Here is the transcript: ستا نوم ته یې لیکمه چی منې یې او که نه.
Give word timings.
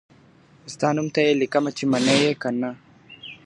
ستا 0.73 0.89
نوم 0.95 1.07
ته 1.13 1.19
یې 1.25 1.39
لیکمه 1.41 1.71
چی 1.77 1.83
منې 1.91 2.15
یې 2.21 2.27
او 2.35 2.39
که 2.41 2.49
نه. 2.61 2.71